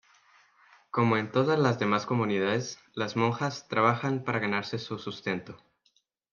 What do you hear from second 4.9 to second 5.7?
sustento.